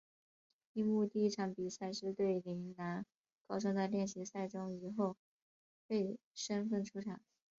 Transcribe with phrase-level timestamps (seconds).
[0.73, 3.05] 樱木第一场比赛是对陵南
[3.45, 5.15] 高中的练习赛中以后
[5.85, 7.21] 备身份出场。